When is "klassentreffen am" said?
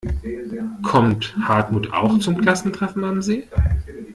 2.41-3.21